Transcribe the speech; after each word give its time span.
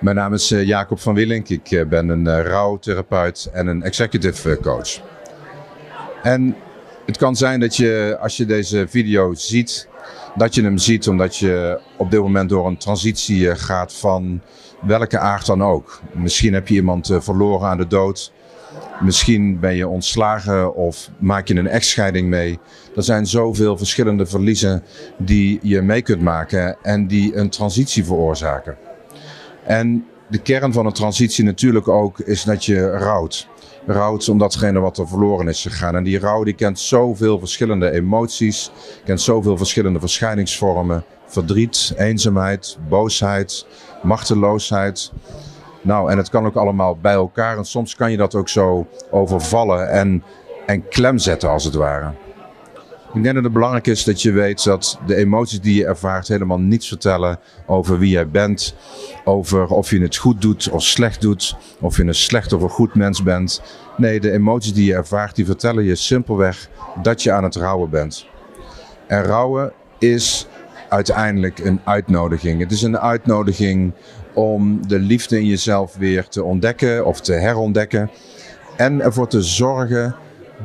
Mijn 0.00 0.16
naam 0.16 0.32
is 0.32 0.50
eh, 0.50 0.66
Jacob 0.66 1.00
van 1.00 1.14
Willink. 1.14 1.48
Ik 1.48 1.70
eh, 1.70 1.86
ben 1.86 2.08
een 2.08 2.24
uh, 2.24 2.42
rouwtherapeut 2.42 3.50
en 3.52 3.66
een 3.66 3.82
executive 3.82 4.58
coach. 4.62 5.00
En 6.22 6.56
het 7.06 7.16
kan 7.16 7.36
zijn 7.36 7.60
dat 7.60 7.76
je, 7.76 8.16
als 8.20 8.36
je 8.36 8.44
deze 8.44 8.86
video 8.88 9.34
ziet, 9.34 9.88
dat 10.36 10.54
je 10.54 10.62
hem 10.62 10.78
ziet 10.78 11.08
omdat 11.08 11.36
je 11.36 11.80
op 11.96 12.10
dit 12.10 12.20
moment 12.20 12.48
door 12.48 12.66
een 12.66 12.76
transitie 12.76 13.56
gaat 13.56 13.94
van 13.94 14.40
welke 14.82 15.18
aard 15.18 15.46
dan 15.46 15.62
ook. 15.62 16.00
Misschien 16.12 16.54
heb 16.54 16.68
je 16.68 16.74
iemand 16.74 17.16
verloren 17.18 17.68
aan 17.68 17.76
de 17.76 17.86
dood. 17.86 18.32
Misschien 19.00 19.60
ben 19.60 19.74
je 19.74 19.88
ontslagen 19.88 20.74
of 20.74 21.10
maak 21.18 21.48
je 21.48 21.54
een 21.54 21.68
echtscheiding 21.68 22.28
mee. 22.28 22.58
Er 22.96 23.02
zijn 23.02 23.26
zoveel 23.26 23.76
verschillende 23.76 24.26
verliezen 24.26 24.82
die 25.18 25.58
je 25.62 25.82
mee 25.82 26.02
kunt 26.02 26.22
maken 26.22 26.76
en 26.82 27.06
die 27.06 27.36
een 27.36 27.50
transitie 27.50 28.04
veroorzaken. 28.04 28.76
En 29.70 30.06
de 30.28 30.38
kern 30.38 30.72
van 30.72 30.86
een 30.86 30.92
transitie 30.92 31.44
natuurlijk 31.44 31.88
ook 31.88 32.18
is 32.18 32.44
dat 32.44 32.64
je 32.64 32.90
rouwt. 32.90 33.48
Rouwt 33.86 34.28
om 34.28 34.38
datgene 34.38 34.80
wat 34.80 34.98
er 34.98 35.08
verloren 35.08 35.48
is 35.48 35.62
gegaan. 35.62 35.96
En 35.96 36.02
die 36.02 36.18
rouw 36.18 36.44
die 36.44 36.54
kent 36.54 36.78
zoveel 36.78 37.38
verschillende 37.38 37.90
emoties, 37.90 38.70
kent 39.04 39.20
zoveel 39.20 39.56
verschillende 39.56 40.00
verschijningsvormen. 40.00 41.04
Verdriet, 41.26 41.94
eenzaamheid, 41.96 42.78
boosheid, 42.88 43.66
machteloosheid. 44.02 45.12
Nou, 45.82 46.10
en 46.10 46.16
het 46.16 46.28
kan 46.28 46.46
ook 46.46 46.56
allemaal 46.56 46.96
bij 46.96 47.14
elkaar. 47.14 47.56
En 47.56 47.64
soms 47.64 47.96
kan 47.96 48.10
je 48.10 48.16
dat 48.16 48.34
ook 48.34 48.48
zo 48.48 48.86
overvallen 49.10 49.90
en, 49.90 50.22
en 50.66 50.88
klem 50.88 51.18
zetten 51.18 51.50
als 51.50 51.64
het 51.64 51.74
ware. 51.74 52.12
Ik 53.14 53.22
denk 53.22 53.34
dat 53.34 53.44
het 53.44 53.52
belangrijk 53.52 53.86
is 53.86 54.04
dat 54.04 54.22
je 54.22 54.32
weet 54.32 54.64
dat 54.64 54.98
de 55.06 55.16
emoties 55.16 55.60
die 55.60 55.74
je 55.74 55.86
ervaart 55.86 56.28
helemaal 56.28 56.58
niets 56.58 56.88
vertellen 56.88 57.38
over 57.66 57.98
wie 57.98 58.10
jij 58.10 58.28
bent. 58.28 58.74
Over 59.24 59.66
of 59.66 59.90
je 59.90 60.00
het 60.00 60.16
goed 60.16 60.40
doet 60.40 60.68
of 60.68 60.82
slecht 60.82 61.20
doet. 61.20 61.56
Of 61.80 61.96
je 61.96 62.04
een 62.04 62.14
slecht 62.14 62.52
of 62.52 62.62
een 62.62 62.68
goed 62.68 62.94
mens 62.94 63.22
bent. 63.22 63.62
Nee, 63.96 64.20
de 64.20 64.30
emoties 64.30 64.72
die 64.72 64.84
je 64.84 64.94
ervaart, 64.94 65.36
die 65.36 65.44
vertellen 65.44 65.84
je 65.84 65.94
simpelweg 65.94 66.68
dat 67.02 67.22
je 67.22 67.32
aan 67.32 67.44
het 67.44 67.56
rouwen 67.56 67.90
bent. 67.90 68.26
En 69.06 69.24
rouwen 69.24 69.72
is 69.98 70.46
uiteindelijk 70.88 71.58
een 71.58 71.80
uitnodiging. 71.84 72.60
Het 72.60 72.72
is 72.72 72.82
een 72.82 72.98
uitnodiging 72.98 73.92
om 74.34 74.88
de 74.88 74.98
liefde 74.98 75.38
in 75.38 75.46
jezelf 75.46 75.96
weer 75.96 76.28
te 76.28 76.44
ontdekken 76.44 77.06
of 77.06 77.20
te 77.20 77.32
herontdekken. 77.32 78.10
En 78.76 79.00
ervoor 79.00 79.28
te 79.28 79.42
zorgen 79.42 80.14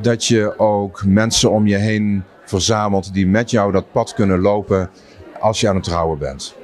dat 0.02 0.26
je 0.26 0.60
ook 0.60 1.06
mensen 1.06 1.52
om 1.52 1.68
je 1.68 1.76
heen 1.78 2.24
verzamelt 2.46 3.14
die 3.14 3.28
met 3.28 3.52
jou 3.52 3.72
dat 3.72 3.92
pad 3.92 4.14
kunnen 4.14 4.40
lopen 4.40 4.90
als 5.40 5.60
je 5.60 5.70
aan 5.70 5.76
het 5.76 5.84
trouwen 5.84 6.18
bent. 6.18 6.56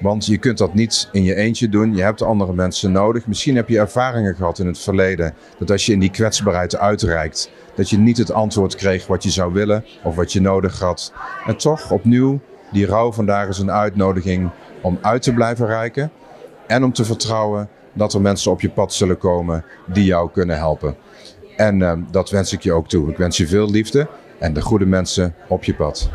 Want 0.00 0.26
je 0.26 0.38
kunt 0.38 0.58
dat 0.58 0.74
niet 0.74 1.08
in 1.12 1.24
je 1.24 1.34
eentje 1.34 1.68
doen. 1.68 1.94
Je 1.94 2.02
hebt 2.02 2.22
andere 2.22 2.52
mensen 2.52 2.92
nodig. 2.92 3.26
Misschien 3.26 3.56
heb 3.56 3.68
je 3.68 3.78
ervaringen 3.78 4.34
gehad 4.34 4.58
in 4.58 4.66
het 4.66 4.78
verleden 4.78 5.34
dat 5.58 5.70
als 5.70 5.86
je 5.86 5.92
in 5.92 5.98
die 5.98 6.10
kwetsbaarheid 6.10 6.76
uitreikt, 6.76 7.50
dat 7.74 7.90
je 7.90 7.98
niet 7.98 8.18
het 8.18 8.32
antwoord 8.32 8.74
kreeg 8.74 9.06
wat 9.06 9.22
je 9.22 9.30
zou 9.30 9.52
willen 9.52 9.84
of 10.02 10.14
wat 10.14 10.32
je 10.32 10.40
nodig 10.40 10.78
had. 10.78 11.12
En 11.46 11.56
toch 11.56 11.90
opnieuw, 11.90 12.40
die 12.72 12.86
rouw 12.86 13.12
vandaag 13.12 13.48
is 13.48 13.58
een 13.58 13.70
uitnodiging 13.70 14.50
om 14.82 14.98
uit 15.00 15.22
te 15.22 15.32
blijven 15.32 15.66
reiken 15.66 16.10
en 16.66 16.84
om 16.84 16.92
te 16.92 17.04
vertrouwen 17.04 17.68
dat 17.92 18.14
er 18.14 18.20
mensen 18.20 18.50
op 18.50 18.60
je 18.60 18.70
pad 18.70 18.92
zullen 18.92 19.18
komen 19.18 19.64
die 19.86 20.04
jou 20.04 20.30
kunnen 20.30 20.56
helpen. 20.56 20.96
En 21.60 21.80
uh, 21.80 21.92
dat 22.10 22.30
wens 22.30 22.52
ik 22.52 22.62
je 22.62 22.72
ook 22.72 22.88
toe. 22.88 23.10
Ik 23.10 23.16
wens 23.16 23.36
je 23.36 23.46
veel 23.46 23.70
liefde 23.70 24.08
en 24.38 24.52
de 24.52 24.60
goede 24.60 24.86
mensen 24.86 25.34
op 25.48 25.64
je 25.64 25.74
pad. 25.74 26.10